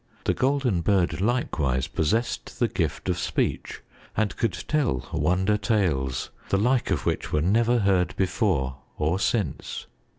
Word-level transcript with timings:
The 0.23 0.33
Golden 0.33 0.81
Bird 0.81 1.21
likewise 1.21 1.85
possessed 1.87 2.57
the 2.57 2.67
gift 2.67 3.07
of 3.07 3.19
speech 3.19 3.83
and 4.17 4.35
could 4.35 4.53
tell 4.67 5.07
wonder 5.13 5.57
tales 5.57 6.31
the 6.49 6.57
like 6.57 6.89
of 6.89 7.05
which 7.05 7.31
were 7.31 7.39
never 7.39 7.77
heard 7.77 8.15
before 8.15 8.77
or 8.97 9.19
since. 9.19 9.85